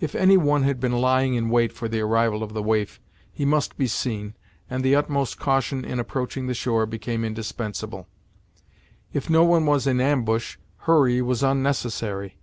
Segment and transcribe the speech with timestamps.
[0.00, 3.44] If any one had been lying in wait for the arrival of the waif, he
[3.44, 4.34] must be seen,
[4.68, 8.08] and the utmost caution in approaching the shore became indispensable;
[9.12, 12.36] if no one was in ambush, hurry was unnecessary.